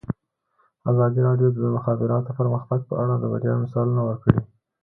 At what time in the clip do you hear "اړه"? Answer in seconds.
3.03-3.15